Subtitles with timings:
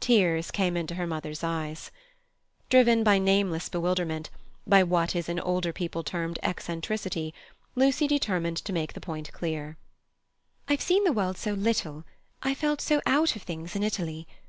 [0.00, 1.92] Tears came into her mother's eyes.
[2.70, 4.28] Driven by nameless bewilderment,
[4.66, 7.32] by what is in older people termed "eccentricity,"
[7.76, 9.76] Lucy determined to make this point clear.
[10.66, 14.26] "I've seen the world so little—I felt so out of things in Italy.